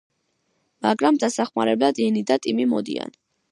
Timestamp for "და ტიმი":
2.33-2.69